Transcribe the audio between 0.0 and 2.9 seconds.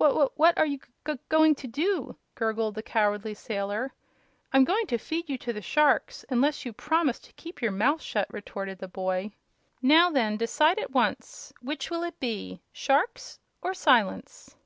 "Wh wh what are you g g going to do?" gurgled the